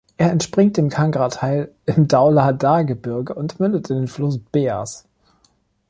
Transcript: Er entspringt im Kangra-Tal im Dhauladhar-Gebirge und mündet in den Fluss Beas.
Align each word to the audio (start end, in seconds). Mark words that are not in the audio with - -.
Er 0.17 0.31
entspringt 0.31 0.79
im 0.79 0.89
Kangra-Tal 0.89 1.69
im 1.85 2.07
Dhauladhar-Gebirge 2.07 3.35
und 3.35 3.59
mündet 3.59 3.91
in 3.91 3.97
den 3.97 4.07
Fluss 4.07 4.39
Beas. 4.39 5.05